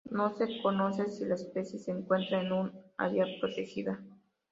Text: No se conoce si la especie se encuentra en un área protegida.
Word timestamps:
No 0.09 0.35
se 0.35 0.47
conoce 0.63 1.11
si 1.11 1.25
la 1.25 1.35
especie 1.35 1.77
se 1.77 1.91
encuentra 1.91 2.41
en 2.41 2.51
un 2.51 2.71
área 2.97 3.23
protegida. 3.39 4.01